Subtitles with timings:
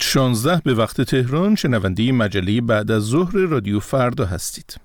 [0.00, 4.76] 16 به وقت تهران شنونده مجله بعد از ظهر رادیو فردا هستید.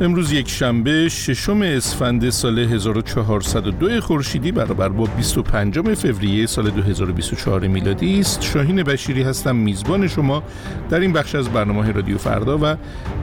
[0.00, 8.20] امروز یک شنبه ششم اسفند سال 1402 خورشیدی برابر با 25 فوریه سال 2024 میلادی
[8.20, 8.42] است.
[8.42, 10.42] شاهین بشیری هستم میزبان شما
[10.90, 12.76] در این بخش از برنامه رادیو فردا و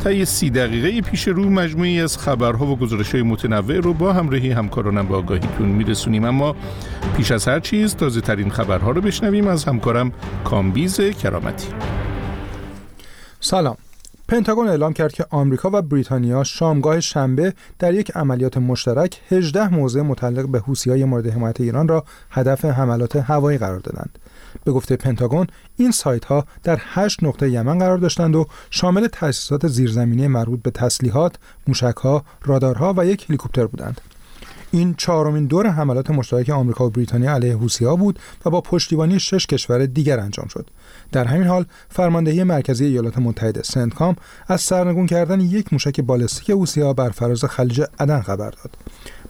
[0.04, 4.52] طی سی دقیقه پیش رو مجموعه‌ای از خبرها و گزارش های متنوع رو با همراهی
[4.52, 6.26] همکارانم به آگاهیتون میرسونیم.
[6.26, 6.56] اما
[7.18, 9.48] پیش از هر چیز تازه ترین خبرها رو بشنویم.
[9.48, 10.12] از همکارم
[10.44, 11.68] کامبیز کرامتی.
[13.40, 13.83] سلام.
[14.28, 20.02] پنتاگون اعلام کرد که آمریکا و بریتانیا شامگاه شنبه در یک عملیات مشترک 18 موضع
[20.02, 24.20] متعلق به حوثی‌های مورد حمایت ایران را هدف حملات هوایی قرار دادند.
[24.64, 29.68] به گفته پنتاگون این سایت ها در 8 نقطه یمن قرار داشتند و شامل تأسیسات
[29.68, 31.36] زیرزمینی مربوط به تسلیحات،
[31.68, 34.02] موشکها، رادارها و یک هلیکوپتر بودند.
[34.74, 39.48] این چهارمین دور حملات مشترک آمریکا و بریتانیا علیه حوثی‌ها بود و با پشتیبانی شش
[39.48, 40.70] کشور دیگر انجام شد.
[41.12, 44.16] در همین حال فرماندهی مرکزی ایالات متحده سنتکام
[44.48, 48.78] از سرنگون کردن یک موشک بالستیک حوثی‌ها بر فراز خلیج عدن خبر داد.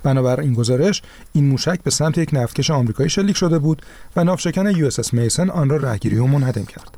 [0.03, 1.01] بنابر این گزارش
[1.33, 3.81] این موشک به سمت یک نفتکش آمریکایی شلیک شده بود
[4.15, 6.97] و ناوشکن یو اس میسن آن را رهگیری و منهدم کرد.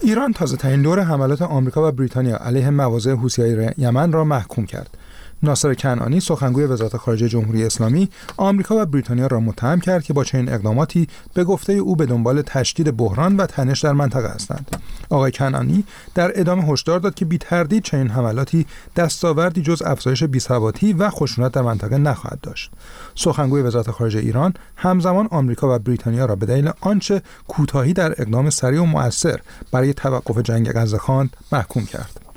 [0.00, 4.98] ایران تازه ترین دور حملات آمریکا و بریتانیا علیه مواضع حوثی‌های یمن را محکوم کرد.
[5.42, 10.24] ناصر کنعانی سخنگوی وزارت خارجه جمهوری اسلامی آمریکا و بریتانیا را متهم کرد که با
[10.24, 14.76] چنین اقداماتی به گفته او به دنبال تشدید بحران و تنش در منطقه هستند.
[15.10, 18.66] آقای کنعانی در ادامه هشدار داد که بی تردید چنین حملاتی
[18.96, 22.70] دستاوردی جز افزایش بیثباتی و خشونت در منطقه نخواهد داشت.
[23.14, 28.50] سخنگوی وزارت خارجه ایران همزمان آمریکا و بریتانیا را به دلیل آنچه کوتاهی در اقدام
[28.50, 29.40] سریع و مؤثر
[29.72, 32.27] برای توقف جنگ غزه خواند محکوم کرد.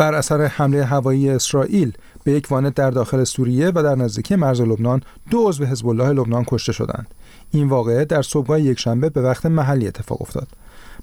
[0.00, 1.92] بر اثر حمله هوایی اسرائیل
[2.24, 6.08] به یک وانت در داخل سوریه و در نزدیکی مرز لبنان دو عضو حزب الله
[6.08, 7.06] لبنان کشته شدند.
[7.50, 10.48] این واقعه در صبحگاه یکشنبه به وقت محلی اتفاق افتاد.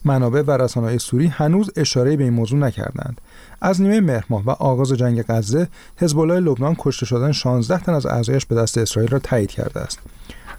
[0.06, 3.22] منابع و رسانه‌های سوری هنوز اشاره به این موضوع نکردند.
[3.62, 5.68] از نیمه مهر و آغاز جنگ غزه،
[5.98, 9.80] حزب الله لبنان کشته شدن 16 تن از اعضایش به دست اسرائیل را تایید کرده
[9.80, 10.00] است.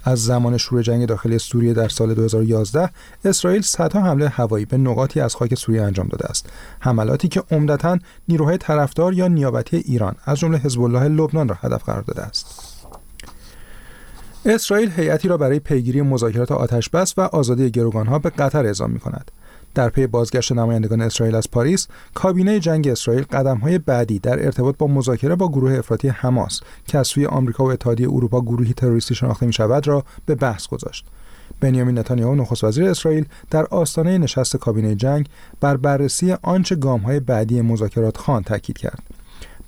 [0.05, 2.91] از زمان شروع جنگ داخلی سوریه در سال 2011
[3.25, 6.47] اسرائیل صدها حمله هوایی به نقاطی از خاک سوریه انجام داده است
[6.81, 7.99] حملاتی که عمدتا
[8.29, 12.79] نیروهای طرفدار یا نیابتی ایران از جمله حزب الله لبنان را هدف قرار داده است
[14.45, 19.31] اسرائیل هیئتی را برای پیگیری مذاکرات آتشبس و آزادی گروگانها به قطر اعزام می کند.
[19.78, 23.25] در پی بازگشت نمایندگان اسرائیل از پاریس کابینه جنگ اسرائیل
[23.62, 27.71] های بعدی در ارتباط با مذاکره با گروه افراطی حماس که از سوی آمریکا و
[27.71, 31.06] اتحادیه اروپا گروهی تروریستی شناخته می شود را به بحث گذاشت.
[31.61, 35.28] بنیامین نتانیاهو نخست وزیر اسرائیل در آستانه نشست کابینه جنگ
[35.61, 39.18] بر بررسی آنچه های بعدی مذاکرات خان تاکید کرد.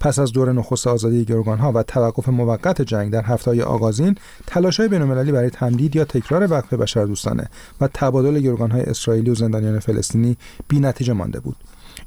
[0.00, 4.14] پس از دور نخست آزادی ها و توقف موقت جنگ در هفته آغازین
[4.46, 7.48] تلاش‌های بین‌المللی برای تمدید یا تکرار وقف بشردوستانه
[7.80, 10.36] و تبادل های اسرائیلی و زندانیان فلسطینی
[10.68, 11.56] بی‌نتیجه مانده بود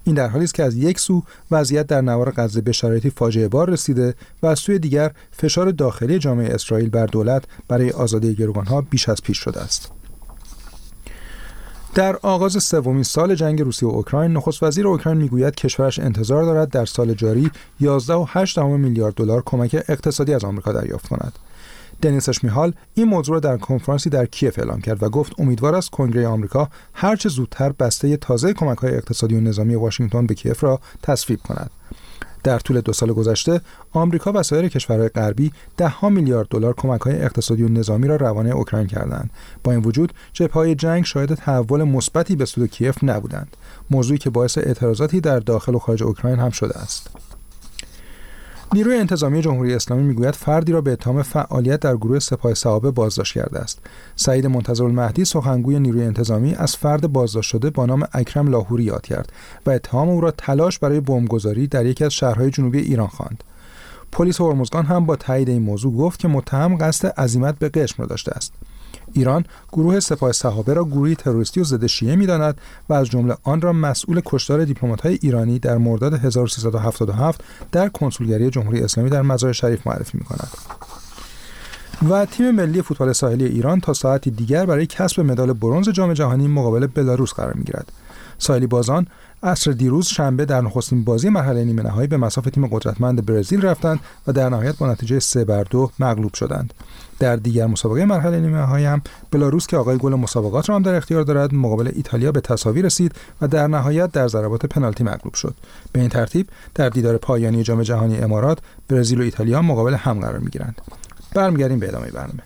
[0.04, 3.48] این در حالی است که از یک سو وضعیت در نوار غزه به شرایطی فاجعه
[3.48, 8.82] بار رسیده و از سوی دیگر فشار داخلی جامعه اسرائیل بر دولت برای آزادی ها
[8.82, 9.92] بیش از پیش شده است.
[11.96, 16.70] در آغاز سومین سال جنگ روسیه و اوکراین نخست وزیر اوکراین می‌گوید کشورش انتظار دارد
[16.70, 21.34] در سال جاری 11.8 میلیارد دلار کمک اقتصادی از آمریکا دریافت کند.
[22.02, 25.90] دنیس اشمیهال این موضوع را در کنفرانسی در کیف اعلام کرد و گفت امیدوار است
[25.90, 30.80] کنگره آمریکا هرچه زودتر بسته تازه کمک های اقتصادی و نظامی واشنگتن به کیف را
[31.04, 31.72] تصویب کند.
[32.44, 33.62] در طول دو سال گذشته
[33.92, 38.88] آمریکا و سایر کشورهای غربی ده میلیارد دلار های اقتصادی و نظامی را روانه اوکراین
[38.88, 39.30] کردند.
[39.64, 40.14] با این وجود
[40.54, 43.58] های جنگ شاهد تحول مثبتی به سود کیف نبودند.
[43.90, 47.10] موضوعی که باعث اعتراضاتی در داخل و خارج اوکراین هم شده است.
[48.74, 53.34] نیروی انتظامی جمهوری اسلامی می‌گوید فردی را به اتهام فعالیت در گروه سپاه صحابه بازداشت
[53.34, 53.80] کرده است.
[54.16, 59.02] سعید منتظر المهدی سخنگوی نیروی انتظامی از فرد بازداشت شده با نام اکرم لاهوری یاد
[59.02, 59.34] کرد
[59.66, 63.44] و اتهام او را تلاش برای بمبگذاری در یکی از شهرهای جنوبی ایران خواند.
[64.12, 68.06] پلیس هرمزگان هم با تایید این موضوع گفت که متهم قصد عزیمت به قشم را
[68.06, 68.54] داشته است.
[69.14, 72.58] ایران گروه سپاه صحابه را گروهی تروریستی و ضد شیعه می‌داند
[72.90, 78.82] و از جمله آن را مسئول کشتار دیپلمات‌های ایرانی در مرداد 1377 در کنسولگری جمهوری
[78.82, 80.50] اسلامی در مزار شریف معرفی می‌کند.
[82.10, 86.48] و تیم ملی فوتبال ساحلی ایران تا ساعتی دیگر برای کسب مدال برنز جام جهانی
[86.48, 87.92] مقابل بلاروس قرار می‌گیرد.
[88.38, 89.08] سایلی بازان
[89.44, 94.00] عصر دیروز شنبه در نخستین بازی مرحله نیمه نهایی به مساف تیم قدرتمند برزیل رفتند
[94.28, 96.74] و در نهایت با نتیجه 3 بر 2 مغلوب شدند.
[97.20, 99.02] در دیگر مسابقه مرحله نیمه نهایی هم
[99.32, 103.16] بلاروس که آقای گل مسابقات را هم در اختیار دارد مقابل ایتالیا به تساوی رسید
[103.42, 105.56] و در نهایت در ضربات پنالتی مغلوب شد.
[105.92, 110.40] به این ترتیب در دیدار پایانی جام جهانی امارات برزیل و ایتالیا مقابل هم قرار
[110.40, 110.82] می‌گیرند.
[111.36, 112.44] برمیگردیم به ادامه برنامه.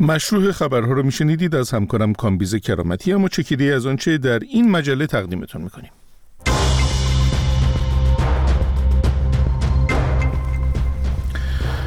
[0.00, 3.12] مشروع خبرها رو میشنیدید؟ از همکارم کامبیز کرامتی.
[3.12, 5.90] اما چکیده از آنچه در این مجله تقدیمتون می‌کنیم.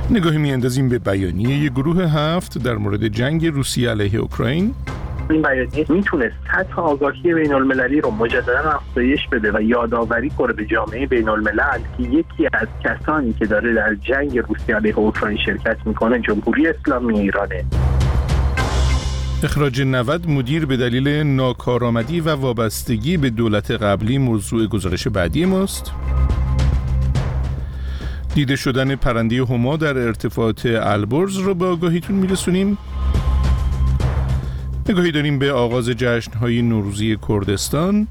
[0.09, 4.73] نگاهی میاندازیم به بیانیه گروه هفت در مورد جنگ روسیه علیه اوکراین.
[5.29, 10.65] این بیانیه می‌تونست سطح آگاهی بین المللی رو مجددا افزایش بده و یادآوری کنه به
[10.65, 15.77] جامعه بین الملل که یکی از کسانی که داره در جنگ روسیه علیه اوکراین شرکت
[15.85, 17.65] می‌کنه جمهوری اسلامی ایرانه.
[19.43, 25.91] اخراج 90 مدیر به دلیل ناکارآمدی و وابستگی به دولت قبلی موضوع گزارش بعدی ماست.
[28.35, 32.77] دیده شدن پرنده هما در ارتفاعات البرز رو به آگاهیتون میرسونیم.
[34.89, 38.07] نگاهی داریم به آغاز جشنهای نوروزی کردستان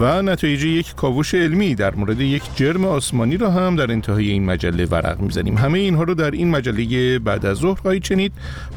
[0.00, 4.44] و نتایج یک کاوش علمی در مورد یک جرم آسمانی را هم در انتهای این
[4.44, 5.58] مجله ورق می‌زنیم.
[5.58, 8.32] همه اینها رو در این مجله بعد از ظهر خواهید شنید.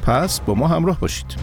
[0.05, 1.35] پس با ما همراه باشید.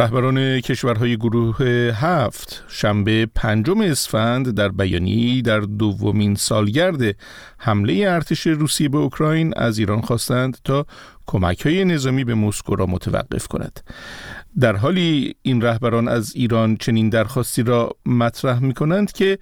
[0.00, 1.62] رهبران کشورهای گروه
[1.94, 7.16] هفت شنبه پنجم اسفند در بیانی در دومین سالگرد
[7.58, 10.86] حمله ارتش روسیه به اوکراین از ایران خواستند تا
[11.26, 13.80] کمک های نظامی به مسکو را متوقف کند.
[14.60, 19.38] در حالی این رهبران از ایران چنین درخواستی را مطرح می کنند که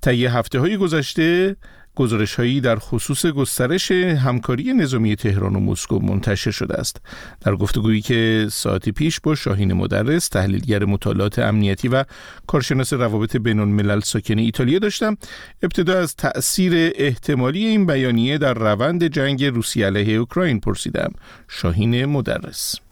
[0.00, 1.56] طی هفته های گذشته
[1.96, 7.00] گزارش هایی در خصوص گسترش همکاری نظامی تهران و مسکو منتشر شده است.
[7.40, 12.04] در گفتگویی که ساعتی پیش با شاهین مدرس تحلیلگر مطالعات امنیتی و
[12.46, 15.16] کارشناس روابط بین الملل ساکن ایتالیا داشتم
[15.62, 21.12] ابتدا از تأثیر احتمالی این بیانیه در روند جنگ روسیه علیه اوکراین پرسیدم.
[21.48, 22.85] شاهین مدرس.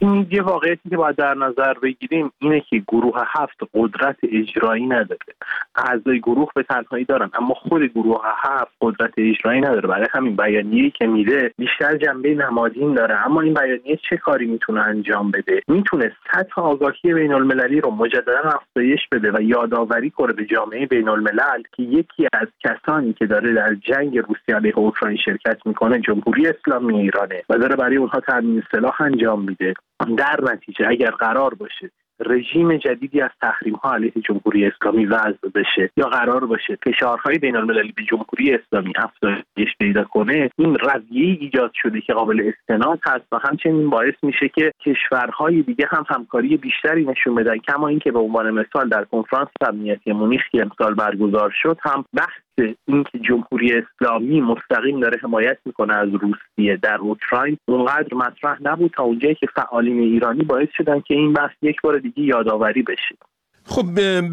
[0.00, 5.34] این یه واقعیتی که باید در نظر بگیریم اینه که گروه هفت قدرت اجرایی نداره.
[5.76, 9.88] اعضای گروه به تنهایی دارن اما خود گروه هفت قدرت اجرایی نداره.
[9.88, 13.26] برای همین بیانیه‌ای که میده بیشتر جنبه نمادین داره.
[13.26, 18.40] اما این بیانیه چه کاری می‌تونه انجام بده؟ می‌تونه سطح آگاهی بین المللی رو مجددا
[18.44, 23.54] افزایش بده و یادآوری کنه به جامعه بین الملل که یکی از کسانی که داره
[23.54, 28.62] در جنگ روسیه علیه اوکراین شرکت می‌کنه جمهوری اسلامی ایرانه و داره برای اونها تامین
[28.72, 29.74] سلاح انجام میده.
[30.16, 31.90] در نتیجه اگر قرار باشه
[32.20, 37.56] رژیم جدیدی از تحریم ها علیه جمهوری اسلامی وضع بشه یا قرار باشه فشارهای بین
[37.56, 43.24] المللی به جمهوری اسلامی افزایش پیدا کنه این رویه ایجاد شده که قابل استناد هست
[43.32, 48.18] و همچنین باعث میشه که کشورهای دیگه هم همکاری بیشتری نشون بدن کما اینکه به
[48.18, 52.47] عنوان مثال در کنفرانس امنیتی مونیخ که امسال برگزار شد هم بحث
[52.86, 59.02] اینکه جمهوری اسلامی مستقیم داره حمایت می‌کنه از روسیه در اوکراین اونقدر مطرح نبود تا
[59.02, 63.16] اونجایی که فعالین ایرانی باعث شدن که این بحث یک بار دیگه یادآوری بشه.
[63.64, 63.86] خب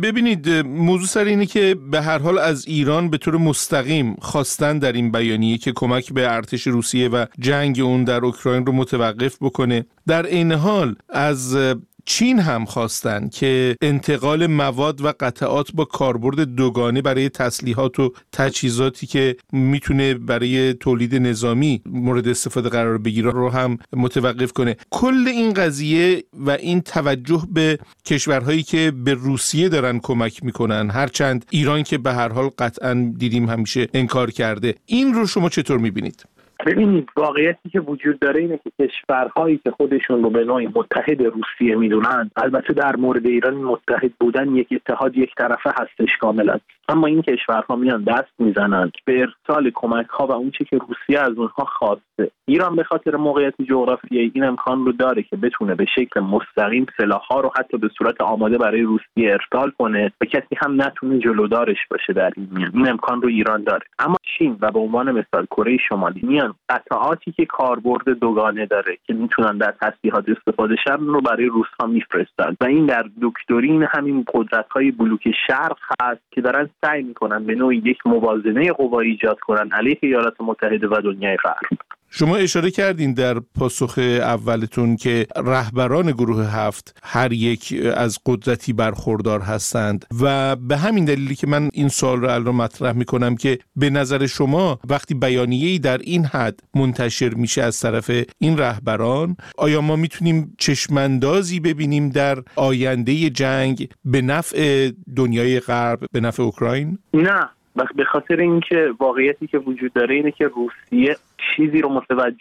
[0.03, 4.91] ببینید موضوع سر اینه که به هر حال از ایران به طور مستقیم خواستن در
[4.91, 9.85] این بیانیه که کمک به ارتش روسیه و جنگ اون در اوکراین رو متوقف بکنه.
[10.07, 11.57] در این حال از
[12.05, 19.07] چین هم خواستن که انتقال مواد و قطعات با کاربرد دوگانه برای تسلیحات و تجهیزاتی
[19.07, 25.53] که می‌تونه برای تولید نظامی مورد استفاده قرار بگیره رو هم متوقف کنه کل این
[25.53, 31.97] قضیه و این توجه به کشورهایی که به روسیه دارن کمک می‌کنن هرچند ایران که
[31.97, 36.34] به هر حال قطعا دیدیم همیشه انکار کرده این رو شما چطور می‌بینید؟
[36.65, 41.75] ببینید واقعیتی که وجود داره اینه که کشورهایی که خودشون رو به نوعی متحد روسیه
[41.75, 46.59] می‌دونن البته در مورد ایران متحد بودن یک اتحاد یک طرفه هستش کاملا.
[46.89, 48.91] اما این کشورها میان دست می‌زنند.
[49.05, 52.31] به ارسال کمک ها و اونچه که روسیه از اونها خواسته.
[52.45, 56.85] ایران به خاطر موقعیت جغرافیایی این امکان رو داره که بتونه به شکل مستقیم
[57.29, 61.77] ها رو حتی به صورت آماده برای روسیه ارسال کنه و کسی هم نتونه جلودارش
[61.91, 62.71] باشه در این میان.
[62.73, 63.85] این امکان رو ایران داره.
[63.99, 69.13] اما چین و به عنوان مثال کره شمالی میان قطعاتی که کاربرد دوگانه داره که
[69.13, 72.55] می‌تونن در تسلیحات استفاده شن رو برای روسها میفرستن.
[72.61, 77.55] و این در دکترین همین قدرت های بلوک شرق هست که دارن سعی می‌کنن به
[77.55, 81.79] نوعی یک موازنه قوا ایجاد کنن علیه ایالات متحده و دنیای غرب.
[82.17, 89.39] شما اشاره کردین در پاسخ اولتون که رهبران گروه هفت هر یک از قدرتی برخوردار
[89.39, 93.89] هستند و به همین دلیلی که من این سوال رو الان مطرح می‌کنم که به
[93.89, 99.95] نظر شما وقتی بیانیه‌ای در این حد منتشر میشه از طرف این رهبران آیا ما
[99.95, 107.49] می‌تونیم چشماندازی ببینیم در آینده جنگ به نفع دنیای غرب به نفع اوکراین؟ نه.
[107.95, 112.37] به خاطر اینکه واقعیتی که وجود داره اینه که روسیه چیزی رو متوجه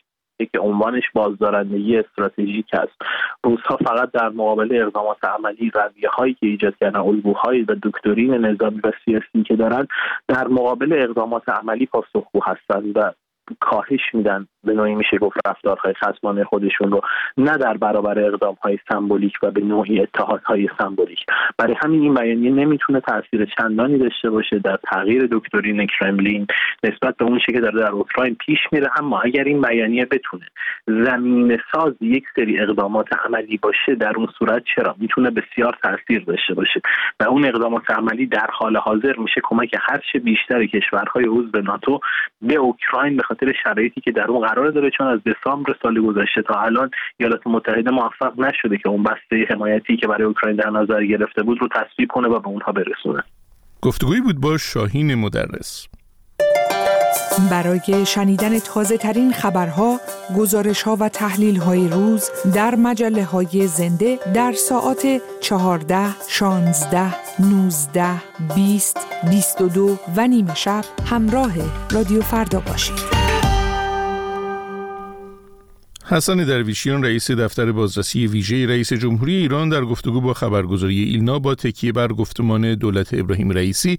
[0.52, 2.92] که عنوانش بازدارندگی استراتژیک است.
[3.44, 8.80] روزها فقط در مقابل اقدامات عملی رویه هایی که ایجاد کردن الگوهایی و دکترین نظامی
[8.84, 9.86] و سیاسی که دارن
[10.28, 13.12] در مقابل اقدامات عملی پاسخگو هستند و
[13.60, 17.00] کاهش میدن به نوعی میشه گفت رفتارهای خصمانه خودشون رو
[17.36, 21.18] نه در برابر اقدام های سمبولیک و به نوعی اتحادهای سمبولیک.
[21.58, 26.46] برای همین این بیانیه نمی‌تونه تاثیر چندانی داشته باشه در تغییر دکترین کرملین
[26.84, 28.90] نسبت به اون که داره در اوکراین پیش میره.
[28.98, 30.46] اما اگر این بیانیه بتونه
[30.86, 36.54] زمین ساز یک سری اقدامات عملی باشه در اون صورت چرا؟ می‌تونه بسیار تاثیر داشته
[36.54, 36.80] باشه
[37.20, 42.00] و اون اقدامات عملی در حال حاضر میشه کمک هرچه بیشتر کشورهای عضو ناتو
[42.42, 46.42] به اوکراین به خاطر شرایطی که در اون قرار داره چون از دسامبر سال گذشته
[46.42, 51.04] تا الان ایالات متحده موفق نشده که اون بسته حمایتی که برای اوکراین در نظر
[51.04, 53.22] گرفته بود رو تصویب کنه و به اونها برسونه
[53.82, 55.88] گفتگویی بود با شاهین مدرس
[57.50, 60.00] برای شنیدن تازه ترین خبرها،
[60.38, 65.96] گزارش ها و تحلیل های روز در مجله های زنده در ساعت 14,
[66.28, 68.04] 16, 19,
[68.54, 68.96] 20,
[69.30, 71.52] 22 و نیمه شب همراه
[71.90, 73.23] رادیو فردا باشید.
[76.06, 81.54] حسن درویشیان رئیس دفتر بازرسی ویژه رئیس جمهوری ایران در گفتگو با خبرگزاری ایلنا با
[81.54, 83.98] تکیه بر گفتمان دولت ابراهیم رئیسی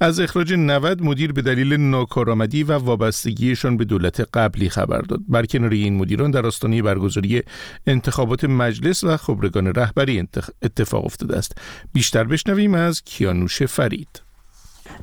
[0.00, 5.20] از اخراج 90 مدیر به دلیل ناکارآمدی و وابستگیشان به دولت قبلی خبر داد.
[5.28, 7.42] برکناری این مدیران در آستانه برگزاری
[7.86, 10.28] انتخابات مجلس و خبرگان رهبری
[10.62, 11.58] اتفاق افتاده است.
[11.92, 14.31] بیشتر بشنویم از کیانوش فرید.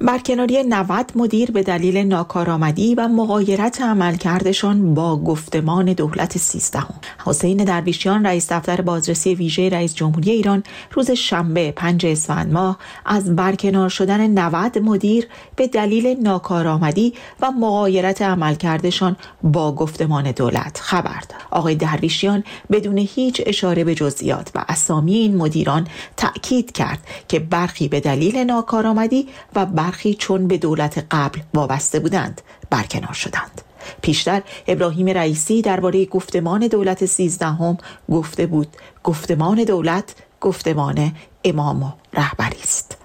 [0.02, 6.96] برکناری 90 مدیر به دلیل ناکارآمدی و مقایرت عملکردشان با گفتمان دولت سیزدهم.
[7.26, 13.36] حسین درویشیان رئیس دفتر بازرسی ویژه رئیس جمهوری ایران روز شنبه 5 اسفند ماه از
[13.36, 21.42] برکنار شدن 90 مدیر به دلیل ناکارآمدی و مقایرت عملکردشان با گفتمان دولت خبر داد.
[21.52, 27.88] آقای درویشیان بدون هیچ اشاره به جزئیات و اسامی این مدیران تأکید کرد که برخی
[27.88, 33.62] به دلیل ناکارآمدی و برخی چون به دولت قبل وابسته بودند برکنار شدند.
[34.02, 37.78] پیشتر ابراهیم رئیسی درباره گفتمان دولت سیزدهم
[38.12, 38.68] گفته بود
[39.04, 41.12] گفتمان دولت گفتمان
[41.44, 42.98] امام و رهبری است.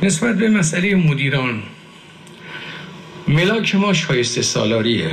[0.00, 1.62] نسبت به مسئله مدیران
[3.28, 5.10] ملاک ما شایسته سالاریه.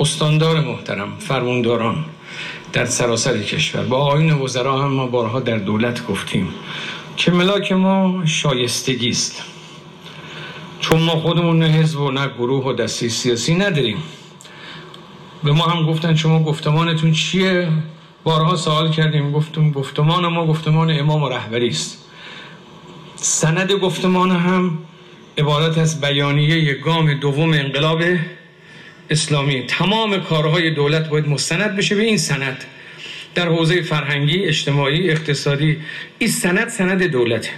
[0.00, 2.04] استاندار محترم فرمانداران
[2.72, 3.84] در سراسر کشور.
[3.84, 6.48] با آین وزرا هم ما بارها در دولت گفتیم
[7.16, 9.42] که ملاک ما شایستگی است.
[10.90, 14.02] چون ما خودمون نه حزب و نه گروه و دستی سیاسی نداریم.
[15.44, 17.68] به ما هم گفتن شما گفتمانتون چیه؟
[18.24, 22.04] بارها سوال کردیم گفتم گفتمان ما گفتمان امام و رهبری است.
[23.16, 24.78] سند گفتمان هم
[25.38, 28.02] عبارت از بیانیه گام دوم انقلاب
[29.10, 29.62] اسلامی.
[29.62, 32.64] تمام کارهای دولت باید مستند بشه به این سند.
[33.34, 35.76] در حوزه فرهنگی اجتماعی اقتصادی
[36.18, 37.50] این سند سند دولته.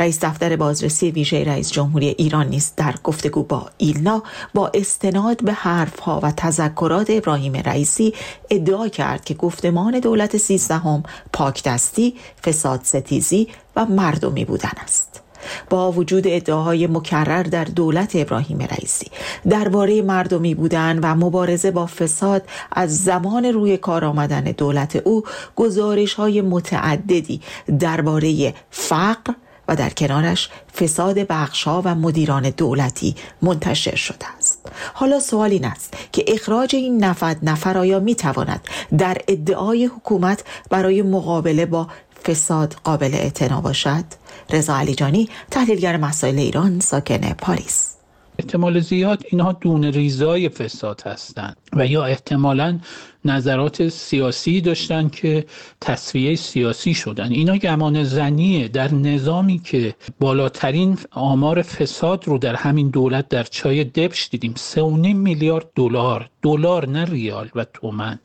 [0.00, 4.22] رئیس دفتر بازرسی ویژه رئیس جمهوری ایران نیز در گفتگو با ایلنا
[4.54, 8.14] با استناد به حرفها و تذکرات ابراهیم رئیسی
[8.50, 15.22] ادعا کرد که گفتمان دولت سیزدهم پاکدستی، فساد ستیزی و مردمی بودن است.
[15.70, 19.06] با وجود ادعاهای مکرر در دولت ابراهیم رئیسی
[19.48, 25.24] درباره مردمی بودن و مبارزه با فساد از زمان روی کار آمدن دولت او
[25.56, 27.40] گزارش های متعددی
[27.78, 29.32] درباره فقر
[29.68, 34.68] و در کنارش فساد بخشها و مدیران دولتی منتشر شده است.
[34.94, 38.60] حالا سوال این است که اخراج این نفد نفر آیا می تواند
[38.98, 41.88] در ادعای حکومت برای مقابله با
[42.24, 44.04] فساد قابل اعتنا باشد؟
[44.50, 47.95] رضا علیجانی تحلیلگر مسائل ایران ساکن پاریس.
[48.38, 52.78] احتمال زیاد اینها دون ریزای فساد هستند و یا احتمالا
[53.24, 55.46] نظرات سیاسی داشتن که
[55.80, 57.32] تصفیه سیاسی شدن.
[57.32, 58.68] اینا گمان زنیه.
[58.68, 64.54] در نظامی که بالاترین آمار فساد رو در همین دولت در چای دبش دیدیم.
[64.56, 66.30] سه میلیارد دلار.
[66.42, 68.18] دلار نه ریال و تومن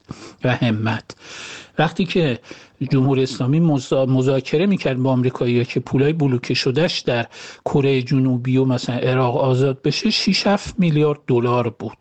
[0.43, 1.15] و همت.
[1.79, 2.39] وقتی که
[2.87, 3.59] جمهوری اسلامی
[4.07, 7.27] مذاکره می‌کرد با آمریکایی که پولای بلوکه شدهش در
[7.65, 11.97] کره جنوبی و مثلا عراق آزاد بشه 6 7 میلیارد دلار بود.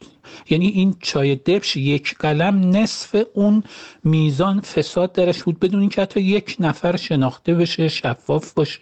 [0.50, 3.62] یعنی این چای دبش یک قلم نصف اون
[4.04, 8.78] میزان فساد درش بود بدون اینکه حتی یک نفر شناخته بشه شفاف باشه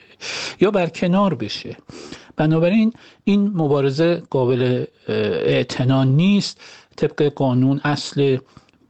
[0.61, 1.77] یا برکنار بشه.
[2.37, 2.93] بنابراین
[3.25, 6.61] این مبارزه قابل اعتنا نیست.
[6.97, 8.39] طبق قانون اصل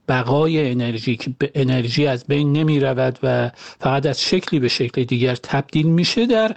[0.09, 3.51] بقای انرژی که انرژی از بین نمی رود و
[3.81, 6.57] فقط از شکلی به شکل دیگر تبدیل میشه در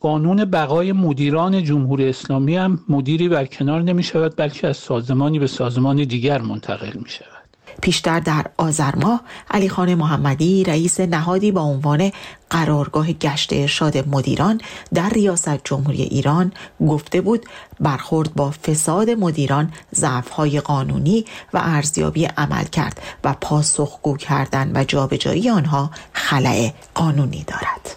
[0.00, 5.96] قانون بقای مدیران جمهوری اسلامی هم مدیری برکنار نمی شود بلکه از سازمانی به سازمان
[5.96, 7.33] دیگر منتقل می شود
[7.82, 12.12] پیشتر در آذر ماه علی خان محمدی رئیس نهادی با عنوان
[12.50, 14.60] قرارگاه گشت ارشاد مدیران
[14.94, 16.52] در ریاست جمهوری ایران
[16.88, 17.46] گفته بود
[17.80, 25.50] برخورد با فساد مدیران ضعف‌های قانونی و ارزیابی عمل کرد و پاسخگو کردن و جابجایی
[25.50, 27.96] آنها خلع قانونی دارد.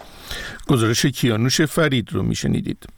[0.68, 2.97] گزارش کیانوش فرید رو میشنیدید.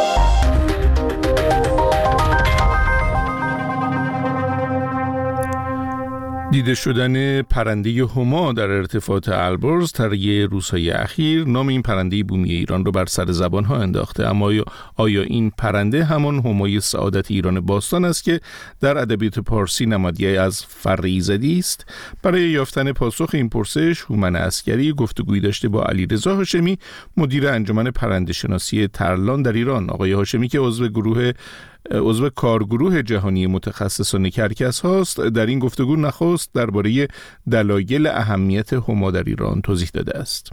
[6.51, 12.85] دیده شدن پرنده هما در ارتفاعات البرز طی روزهای اخیر نام این پرنده بومی ایران
[12.85, 14.27] رو بر سر زبان ها انداخته.
[14.27, 14.51] اما
[14.95, 18.39] آیا این پرنده همان همای سعادت ایران باستان است که
[18.79, 21.85] در ادبیات پارسی نمادی از فریزدی است؟
[22.23, 26.79] برای یافتن پاسخ این پرسش هومن اسکری گفتگویی داشته با علیرضا هاشمی
[27.17, 29.89] مدیر انجمن پرنده شناسی ترلان در ایران.
[29.89, 31.31] آقای هاشمی که عضو گروه
[31.91, 37.07] عضو کارگروه جهانی متخصصان کرکس هاست در این گفتگو نخست درباره
[37.51, 40.51] دلایل اهمیت هما در ایران توضیح داده است.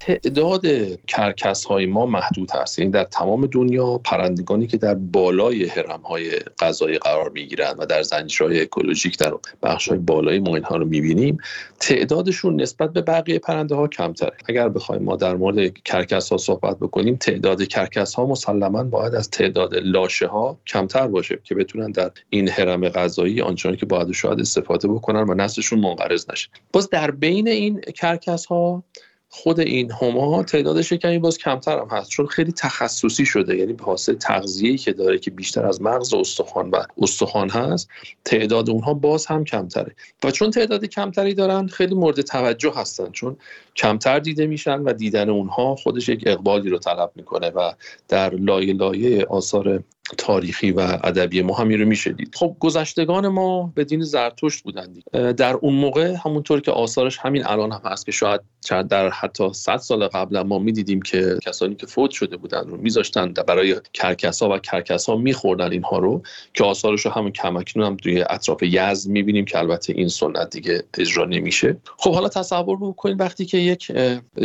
[0.00, 0.66] تعداد
[1.06, 6.30] کرکس های ما محدود هست یعنی در تمام دنیا پرندگانی که در بالای هرم های
[6.58, 8.02] غذایی قرار می گیرند و در
[8.40, 11.38] های اکولوژیک در بخش های بالای ما اینها رو می بینیم
[11.80, 14.32] تعدادشون نسبت به بقیه پرنده ها کمتره.
[14.48, 19.30] اگر بخوایم ما در مورد کرکس ها صحبت بکنیم تعداد کرکس ها مسلما باید از
[19.30, 24.40] تعداد لاشه ها کمتر باشه که بتونن در این هرم غذایی آنچنانی که باید شاید
[24.40, 26.48] استفاده بکنن و نسلشون منقرض نشه.
[26.72, 28.84] باز در بین این کرکس ها
[29.32, 33.84] خود این هما تعدادش کمی باز کمتر هم هست چون خیلی تخصصی شده یعنی به
[33.84, 37.88] حاصل تغذیه‌ای که داره که بیشتر از مغز استخوان و استخوان هست
[38.24, 39.94] تعداد اونها باز هم کمتره.
[40.24, 43.36] و چون تعداد کمتری دارن خیلی مورد توجه هستن چون
[43.76, 47.72] کمتر دیده میشن و دیدن اونها خودش یک اقبالی رو طلب می‌کنه و
[48.08, 49.82] در لایه لایه آثار
[50.18, 52.34] تاریخی و ادبی ما همین رو میشه دید.
[52.34, 57.72] خب گذشتگان ما به دین زرتشت بودند در اون موقع همونطور که آثارش همین الان
[57.72, 58.40] هم هست که شاید
[58.88, 63.32] در حتی 100 سال قبل ما می‌دیدیم که کسانی که فوت شده بودن رو میذاشتن
[63.32, 66.22] برای کرکسا و کرکسا میخوردن اینها رو
[66.54, 70.82] که آثارش رو هم اکنون هم توی اطراف یزد می‌بینیم که البته این سنت دیگه
[70.98, 71.76] اجرا نمیشه.
[71.98, 73.92] خب حالا تصور بکنید وقتی که یک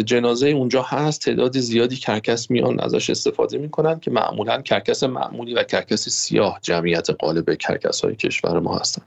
[0.05, 5.63] جنازه اونجا هست تعداد زیادی کرکس میان ازش استفاده می‌کنن که معمولا کرکس معمولی و
[5.63, 9.01] کرکس سیاه جمعیت غالب کرکس های کشور ما هستن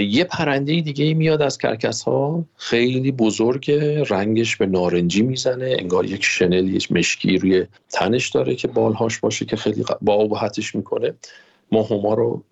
[0.00, 3.70] یه پرنده دیگه میاد از کرکس ها خیلی بزرگ
[4.08, 5.76] رنگش به نارنجی می‌زنه.
[5.78, 10.14] انگار یک شنل یک مشکی روی تنش داره که بالهاش باشه که خیلی با
[10.74, 11.14] می‌کنه.
[11.72, 12.44] ما هما رو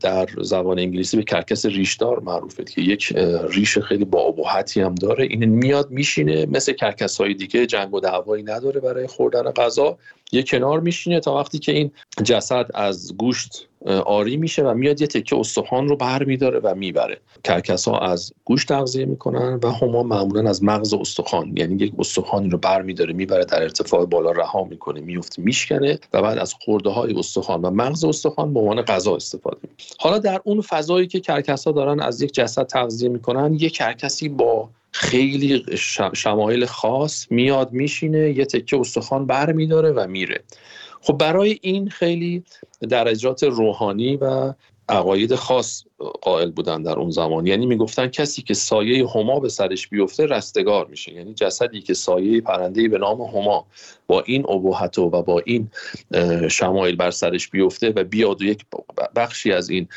[0.00, 3.12] در زبان انگلیسی به کرکس ریشدار معروفه که یک
[3.50, 5.24] ریش خیلی با ابهتی هم داره.
[5.24, 9.98] این میاد میشینه مثل کرکس های دیگه جنگ و دعوایی نداره برای خوردن غذا.
[10.32, 11.90] یه کنار میشینه تا وقتی که این
[12.24, 17.20] جسد از گوشت آری میشه و میاد یه تکه استخوان رو بر میداره و می‌بره.
[17.44, 22.48] کرکس ها از گوشت تغذیه می‌کنن و هما معمولا از مغز استخوان یعنی یک استخوانی
[22.48, 26.90] رو بر میداره می‌بره در ارتفاع بالا رها می‌کنه میفته میشکنه و بعد از خورده
[26.90, 29.86] های استخوان و مغز استخوان به عنوان غذا استفاده می‌کنه.
[29.98, 34.28] حالا در اون فضایی که کرکس ها دارن از یک جسد تغذیه می‌کنن یه کرکسی
[34.28, 35.64] با خیلی
[36.14, 40.42] شمایل خاص میاد میشینه یه تکه استخوان بر میداره و میره.
[41.00, 42.44] خب برای این خیلی
[42.88, 44.54] درجات روحانی و
[44.88, 45.84] عقاید خاص
[46.22, 47.46] قائل بودن در اون زمان.
[47.46, 51.12] یعنی می‌گفتن کسی که سایه هما به سرش بیفته رستگار میشه.
[51.12, 53.66] یعنی جسدی که سایه پرنده به نام هما
[54.06, 55.70] با این ابهت و با این
[56.48, 58.64] شمایل بر سرش بیفته و بیاد و یک
[59.16, 59.88] بخشی از این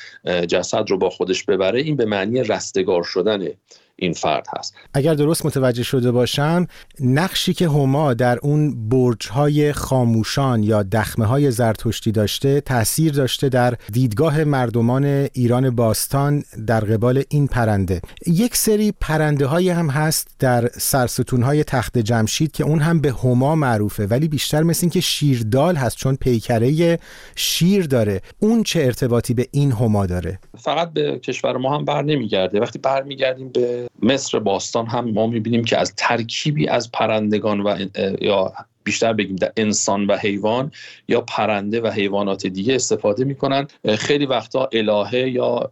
[0.48, 3.54] جسد رو با خودش ببره این به معنی رستگار شدنه
[3.96, 4.76] این فرد هست.
[4.94, 6.68] اگر درست متوجه شده باشم
[7.00, 13.74] نقشی که هما در اون برج‌های خاموشان یا دخمه های زرتشتی داشته تاثیر داشته در
[13.92, 18.02] دیدگاه مردمان ایران باستان در قبال این پرنده.
[18.28, 23.12] یک سری پرنده های هم هست در سرستون های تخت جمشید که اون هم به
[23.12, 27.00] هما معروفه ولی بیشتر مثل این که شیردال هست چون پیکره
[27.36, 28.22] شیر داره.
[28.40, 32.60] اون چه ارتباطی به این هما داره؟ فقط به کشور ما هم بر نمیگرده.
[32.60, 37.86] وقتی برمیگردیم به مصر باستان هم ما می‌بینیم که از ترکیبی از پرندگان و
[38.22, 38.54] یا
[38.86, 40.72] بیشتر بگیم در انسان و حیوان
[41.08, 43.68] یا پرنده و حیوانات دیگه استفاده می‌کنن.
[43.98, 45.72] خیلی وقتا الهه یا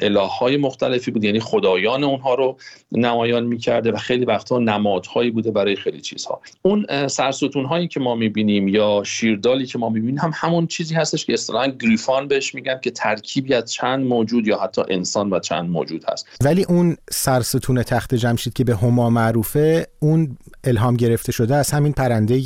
[0.00, 2.56] اله های مختلفی بود یعنی خدایان اونها رو
[2.92, 6.40] نمایان می‌کرده و خیلی وقتا نمادهایی بوده برای خیلی چیزها.
[6.62, 11.24] اون سرستون هایی که ما می‌بینیم یا شیردالی که ما می‌بینیم هم همون چیزی هستش
[11.24, 15.70] که اصطلاحا گریفان بهش میگن که ترکیبی از چند موجود یا حتی انسان و چند
[15.70, 16.28] موجود هست.
[16.44, 21.92] ولی اون سرستون تخت جمشید که به هما معروفه اون الهام گرفته شده از همین
[21.92, 22.38] پرنده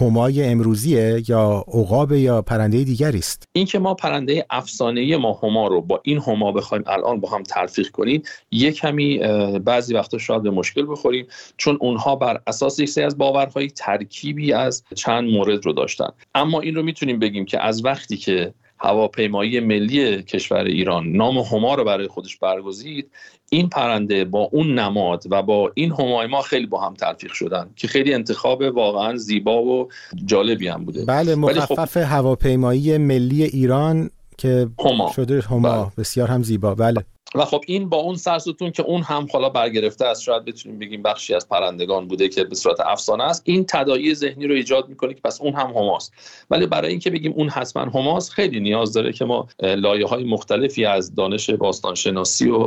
[0.00, 5.66] همای امروزیه یا عقاب یا پرنده دیگری است؟ این که ما پرنده افسانه ما هما
[5.66, 9.18] رو با این هما بخوایم الان با هم تلفیق کنیم یک کمی
[9.58, 14.52] بعضی وقتا شاید به مشکل بخوریم چون اونها بر اساس یک سری از باورهای ترکیبی
[14.52, 16.08] از چند مورد رو داشتن.
[16.34, 21.08] اما این رو می‌تونیم بگیم که از وقتی که هواپیمایی ملی کشور ایران.
[21.08, 23.10] نام هما رو برای خودش برگزید.
[23.50, 27.70] این پرنده با اون نماد و با این همای ما خیلی با هم تلفیق شدن
[27.76, 29.88] که خیلی انتخاب واقعا زیبا و
[30.24, 31.04] جالبی هم بوده.
[31.04, 32.12] بله مخفف خب...
[32.12, 35.12] هواپیمایی ملی ایران که هما.
[35.16, 35.82] شده هما.
[35.82, 35.92] بله.
[35.98, 36.74] بسیار هم زیبا.
[36.74, 37.04] بله.
[37.34, 41.02] و خب این با اون سرستون که اون هم حالا برگرفته است شاید بتونیم بگیم
[41.02, 43.42] بخشی از پرندگان بوده که به صورت افسانه است.
[43.44, 46.12] این تداعی ذهنی رو ایجاد می‌کنه که پس اون هم هماست.
[46.50, 50.84] ولی برای اینکه بگیم اون حتما هماست خیلی نیاز داره که ما لایه های مختلفی
[50.84, 52.58] از دانش باستانشناسی و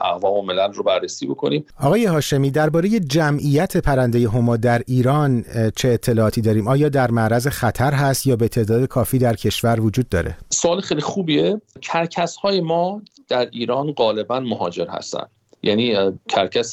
[0.00, 1.64] اقوام و ملل رو بررسی بکنیم.
[1.80, 5.44] آقای هاشمی درباره جمعیت پرنده هما در ایران
[5.76, 10.08] چه اطلاعاتی داریم؟ آیا در معرض خطر هست یا به تعداد کافی در کشور وجود
[10.08, 11.60] داره؟ سوال خیلی خوبیه.
[11.80, 15.26] کرکس های ما در ایران غالبا مهاجر هستن.
[15.62, 15.94] یعنی
[16.28, 16.72] کرکس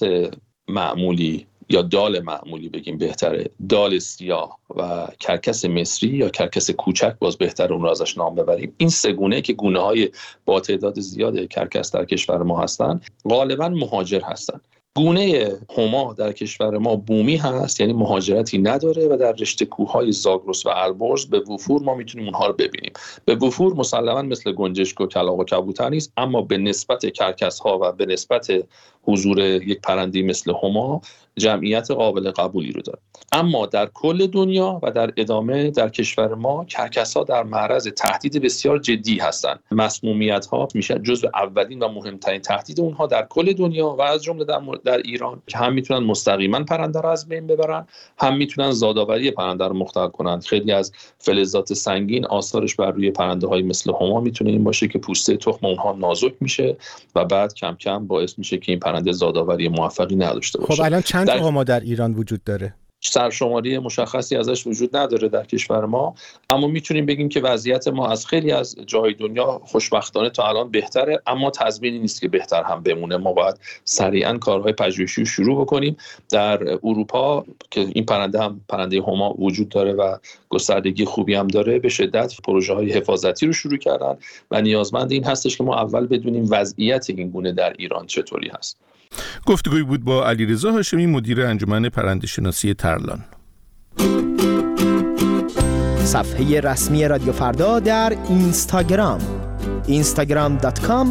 [0.67, 3.49] معمولی یا دال معمولی بگیم بهتره.
[3.69, 8.73] دال سیاه و کرکس مصری یا کرکس کوچک باز بهتر اون رو ازش نام ببریم.
[8.77, 10.09] این سه گونه که گونه های
[10.45, 14.61] با تعداد زیاد کرکس در کشور ما هستن غالبا مهاجر هستن.
[14.95, 20.65] گونه هما در کشور ما بومی هست یعنی مهاجرتی نداره و در رشته کوههای زاگرس
[20.65, 22.91] و البرز به وفور ما می‌تونیم اونها رو ببینیم.
[23.25, 27.79] به وفور مسلما مثل گنجشک و کلاغ و کبوتر نیست اما به نسبت کرکس ها
[27.81, 28.47] و به نسبت
[29.03, 31.01] حضور یک پرنده مثل هما
[31.39, 32.99] جمعیت قابل قبولی رو داره.
[33.31, 38.41] اما در کل دنیا و در ادامه در کشور ما کرکس ها در معرض تهدید
[38.41, 43.89] بسیار جدی هستند مسمومیت ها میشه جزو اولین و مهمترین تهدید اونها در کل دنیا
[43.89, 45.41] و از جمله در, در ایران.
[45.47, 50.07] که هم می‌تونن مستقیما پرنده رو از بین ببرن هم می‌تونن زادآوری پرنده رو مختل
[50.07, 54.87] کنند خیلی از فلزات سنگین آثارش بر روی پرنده های مثل هما می‌تونه این باشه
[54.87, 56.77] که پوسته تخم اونها نازک میشه
[57.15, 60.75] و بعد کم کم باعث میشه که این پرنده زادآوری موفقی نداشته باشه.
[60.75, 61.37] خب الان چند در...
[61.37, 62.73] هما در ایران وجود داره.
[63.01, 66.15] سرشماری مشخصی ازش وجود نداره در کشور ما.
[66.49, 71.21] اما می‌تونیم بگیم که وضعیت ما از خیلی از جای دنیا خوشبختانه تا الان بهتره
[71.27, 73.17] اما تضمینی نیست که بهتر هم بمونه.
[73.17, 75.97] ما باید سریعا کارهای پژوهشی رو شروع بکنیم.
[76.29, 80.17] در اروپا که این پرنده هم پرنده هما وجود داره و
[80.49, 84.17] گستردگی خوبی هم داره به شدت پروژه های حفاظتی رو شروع کردن
[84.51, 88.77] و نیازمند این هستش که ما اول بدونیم وضعیت این گونه در ایران چطوری هست.
[89.45, 93.23] گفتگوی بود با علیرضا هاشمی مدیر انجمن پرنده شناسی ترلان.
[96.03, 99.19] صفحه رسمی رادیو فردا در اینستاگرام
[99.87, 101.07] instagram.com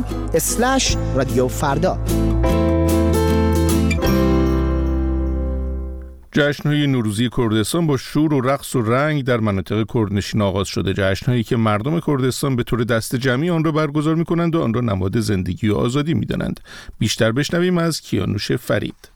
[6.38, 11.42] جشنهای نوروزی کردستان با شور و رقص و رنگ در مناطق کردنشین آغاز شده جشنهایی
[11.42, 14.80] که مردم کردستان به طور دست جمعی آن را برگزار می کنند و آن را
[14.80, 16.60] نماد زندگی و آزادی می دانند.
[16.98, 19.08] بیشتر بشنویم از کیانوش فرید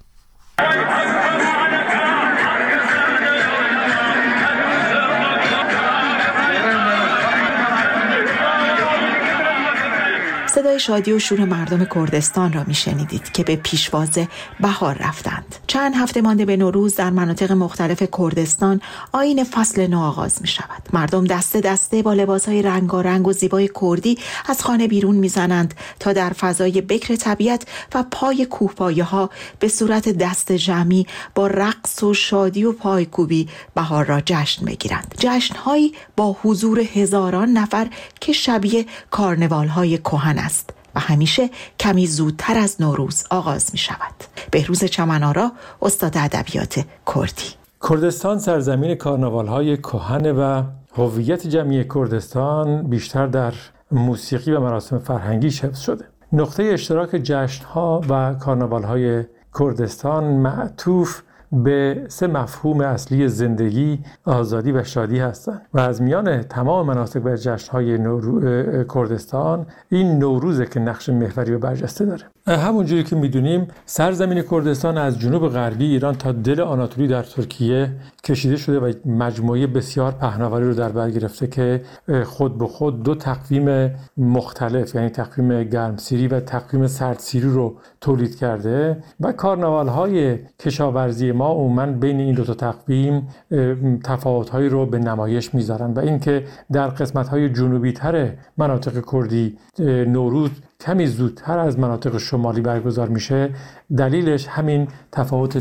[10.79, 14.19] شادی و شور مردم کردستان را میشنیدید که به پیشواز
[14.61, 15.57] بهار رفتند.
[15.67, 18.81] چند هفته مانده به نوروز در مناطق مختلف کردستان
[19.13, 23.71] آین فصل نو آغاز می شود مردم دسته دسته با لباس های رنگارنگ و زیبای
[23.81, 29.69] کردی از خانه بیرون می‌زنند تا در فضای بکر طبیعت و پای کوهپایه ها به
[29.69, 35.15] صورت دست جمعی با رقص و شادی و پایکوبی بهار را جشن می‌گیرند.
[35.19, 37.89] جشنهایی با حضور هزاران نفر
[38.21, 40.62] که شبیه کارنوال های کهن است.
[40.95, 41.51] و همیشه
[41.81, 44.15] کمی زودتر از نوروز آغاز می شود
[44.51, 45.53] بهروز چمنارا
[45.83, 47.55] استاد ادبیات کردی.
[47.89, 50.63] کردستان سرزمین کارناوال های کهن و
[50.97, 53.55] هویت جمعی کردستان بیشتر در
[53.93, 56.05] موسیقی و مراسم فرهنگی حفظ شده.
[56.33, 59.25] نقطه اشتراک جشن ها و کارناوال های
[59.59, 61.23] کردستان معطوف
[61.53, 67.37] به سه مفهوم اصلی زندگی، آزادی و شادی هستند و از میان تمام مناسک و
[67.37, 68.41] جشنهای نورو...
[68.85, 72.23] کردستان این نوروزه که نقش محوری و برجسته داره.
[72.47, 77.91] همونجوری که می‌دونیم سرزمین کردستان از جنوب غربی ایران تا دل آناتولی در ترکیه
[78.25, 81.83] کشیده شده و مجموعه بسیار پهناوری رو در بر گرفته که
[82.25, 89.03] خود به خود دو تقویم مختلف یعنی تقویم گرمسیری و تقویم سردسیری رو تولید کرده
[89.21, 93.29] و کارناوال های کشاورزی ما عموما بین این دو تا تقویم
[94.05, 99.59] تفاوت هایی رو به نمایش می‌ذارن و اینکه در قسمت های جنوبی تر مناطق کردی
[100.07, 100.51] نوروز
[100.87, 103.51] کمی زودتر از مناطق شمالی برگزار میشه.
[103.97, 105.59] دلیلش همین تفاوت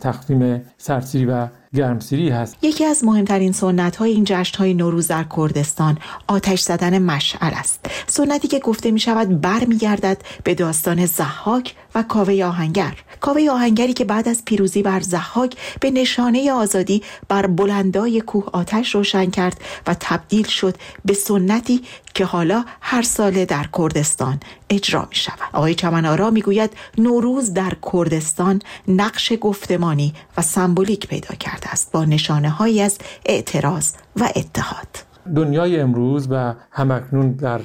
[0.00, 2.56] تقویم سرسیری و گرمسیری هست.
[2.62, 7.86] یکی از مهمترین سنت های این جشن های نوروز در کردستان آتش زدن مشعل است.
[8.06, 12.94] سنتی که گفته می شود برمیگردد به داستان زحاک و کاوه آهنگر.
[13.20, 18.94] کاوه آهنگری که بعد از پیروزی بر زحاک به نشانه آزادی بر بلندای کوه آتش
[18.94, 21.82] روشن کرد و تبدیل شد به سنتی
[22.14, 25.38] که حالا هر ساله در کردستان اجرا می شود.
[25.52, 32.04] آقای چمنارا می گوید نوروز در کردستان نقش گفتمانی و سمبولیک پیدا کرده است با
[32.04, 34.88] نشانه هایی از اعتراض و اتحاد.
[35.36, 37.60] دنیای امروز و همکنون در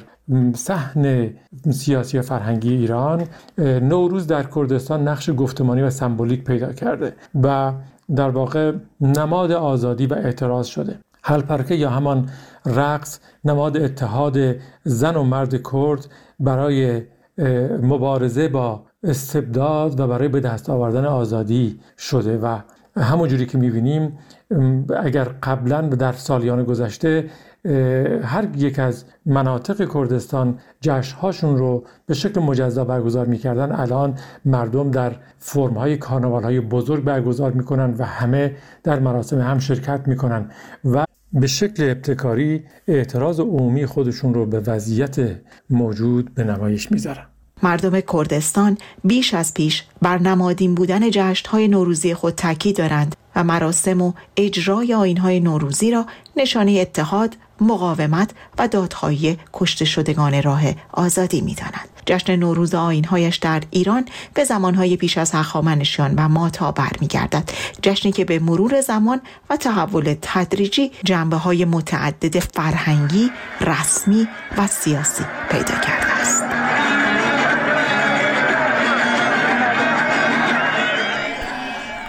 [0.56, 1.30] صحن
[1.72, 3.24] سیاسی و فرهنگی ایران
[3.58, 7.74] نوروز در کردستان نقش گفتمانی و سمبولیک پیدا کرده و
[8.16, 11.00] در واقع نماد آزادی و اعتراض شده.
[11.24, 12.30] هلپرکه یا همان
[12.66, 14.38] رقص نماد اتحاد
[14.84, 16.08] زن و مرد کرد
[16.40, 17.02] برای
[17.82, 22.60] مبارزه با استبداد و برای به دست آوردن آزادی شده و
[22.98, 24.18] همونجوری که می‌بینیم
[25.04, 27.30] اگر قبلا در سالیان گذشته
[28.23, 33.71] هر یک از مناطق کردستان جشنهاشون رو به شکل مجزا برگزار می‌کردن.
[33.71, 40.01] الان مردم در فرمهای کارناوال های بزرگ برگزار می‌کنن و همه در مراسم هم شرکت
[40.08, 40.51] می‌کنن
[40.86, 45.15] و به شکل ابتکاری اعتراض عمومی خودشون رو به وضعیت
[45.69, 47.25] موجود به نمایش می‌ذارن.
[47.63, 54.01] مردم کردستان بیش از پیش بر نمادین بودن جشنهای نوروزی خود تاکید دارند و مراسم
[54.01, 56.06] و اجرای آینهای نوروزی را
[56.38, 61.89] نشانه اتحاد، مقاومت و دادخواهی کشته شدگان راه آزادی می دانند.
[62.06, 67.50] جشن نوروز آینهایش در ایران به زمانهای پیش از هخامنشیان و ماتا برمیگردد
[67.82, 75.24] جشنی که به مرور زمان و تحول تدریجی جنبه های متعدد فرهنگی، رسمی و سیاسی
[75.50, 76.44] پیدا کرده است.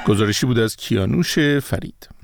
[0.07, 2.16] گزارشی بود از کیانوش فرید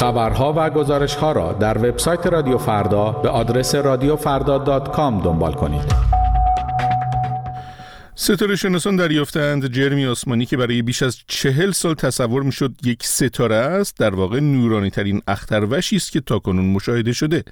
[0.00, 5.94] خبرها و گزارش ها را در وبسایت رادیو فردا به آدرس رادیوفردا.com دنبال کنید.
[8.14, 9.72] ستاره شناسان دریافتند.
[9.72, 14.40] جرمی آسمانی که برای بیش از چهل سال تصور می‌شد یک ستاره است در واقع
[14.40, 17.44] نورانی ترین اختروشی است که تاکنون مشاهده شده.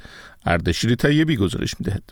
[0.47, 2.03] اردشیر طیبی گزارش می‌دهد.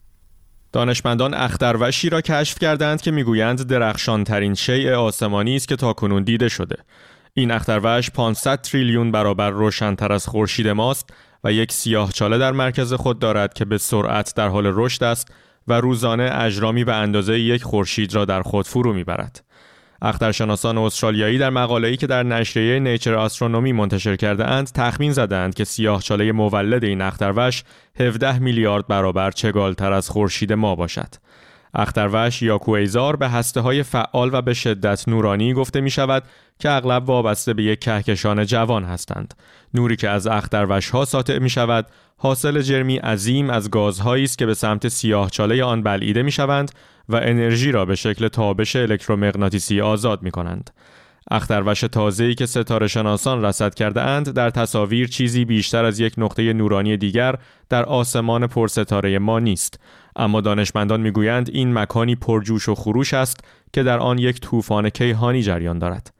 [0.72, 6.48] دانشمندان اختروشی را کشف کردند که می‌گویند درخشان ترین شیء آسمانی است که تاکنون دیده
[6.48, 6.76] شده.
[7.38, 11.10] این اختروش 500 تریلیون برابر روشنتر از خورشید ماست
[11.44, 15.28] و یک سیاه چاله در مرکز خود دارد که به سرعت در حال رشد است
[15.68, 19.44] و روزانه اجرامی به اندازه یک خورشید را در خود فرو می‌برد.
[20.02, 25.64] اخترشناسان استرالیایی در مقاله‌ای که در نشریه نیچر آسترونومی منتشر کرده اند تخمین زدند که
[25.64, 27.62] سیاه چاله مولد این اختروش
[28.00, 31.14] 17 میلیارد برابر چگالتر از خورشید ما باشد.
[31.76, 36.22] اختروش یا کویزار به هسته های فعال و به شدت نورانی گفته می شود
[36.58, 39.34] که اغلب وابسته به یک کهکشان جوان هستند.
[39.74, 41.86] نوری که از اختروش ها ساطع می شود
[42.16, 46.70] حاصل جرمی عظیم از گازهایی است که به سمت سیاه چاله آن بلعیده می شوند
[47.08, 50.70] و انرژی را به شکل تابش الکترومغناطیسی آزاد می کنند.
[51.30, 56.52] اختروش تازه‌ای که ستاره شناسان رصد کرده اند در تصاویر چیزی بیشتر از یک نقطه
[56.52, 57.34] نورانی دیگر
[57.68, 59.80] در آسمان پرستاره ما نیست.
[60.16, 65.42] اما دانشمندان می‌گویند این مکانی پرجوش و خروش است که در آن یک طوفان کیهانی
[65.42, 66.12] جریان دارد.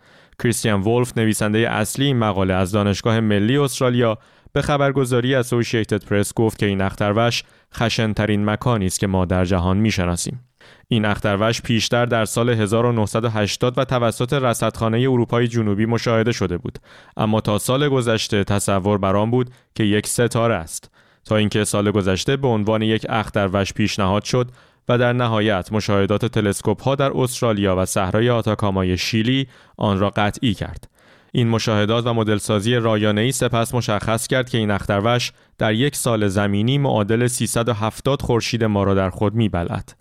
[0.42, 4.18] کریستیان ولف نویسنده اصلی این مقاله از دانشگاه ملی استرالیا
[4.52, 9.76] به خبرگزاری اسوسییتد پرس گفت که این اختروش خشنترین مکانی است که ما در جهان
[9.76, 10.45] می‌شناسیم.
[10.88, 16.78] این اختروش پیشتر در سال 1980 و توسط رصدخانه اروپای جنوبی مشاهده شده بود
[17.16, 20.90] اما تا سال گذشته تصور بر آن بود که یک ستاره است
[21.24, 24.50] تا اینکه سال گذشته به عنوان یک اختروش پیشنهاد شد
[24.88, 30.54] و در نهایت مشاهدات تلسکوپ ها در استرالیا و صحرای آتاکامای شیلی آن را قطعی
[30.54, 30.88] کرد.
[31.32, 36.78] این مشاهدات و مدلسازی رایانه‌ای سپس مشخص کرد که این اختروش در یک سال زمینی
[36.78, 39.92] معادل 370 خورشید ما را در خود میبلد.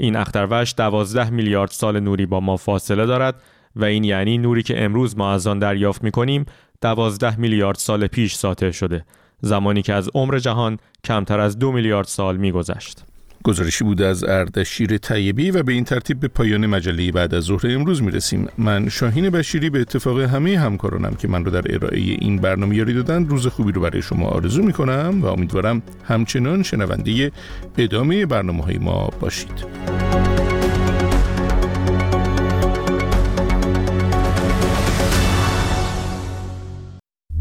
[0.00, 3.42] این اختروش 12 میلیارد سال نوری با ما فاصله دارد
[3.76, 6.46] و این یعنی نوری که امروز ما از آن دریافت می‌کنیم
[6.80, 9.04] 12 میلیارد سال پیش ساطع شده
[9.40, 13.04] زمانی که از عمر جهان کمتر از دو میلیارد سال میگذشت.
[13.44, 17.62] گزارشی بوده از اردشیر طیبی و به این ترتیب به پایان مجله بعد از ظهر
[17.64, 18.48] امروز می‌رسیم.
[18.58, 22.94] من شاهین بشیری به اتفاق همه همکارانم که من رو در ارائه این برنامه یاری
[22.94, 27.32] دادن روز خوبی رو برای شما آرزو می‌کنم و امیدوارم همچنان شنونده
[27.78, 30.07] ادامه برنامه های ما باشید.